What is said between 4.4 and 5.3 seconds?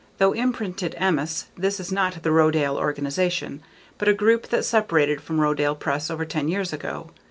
that separated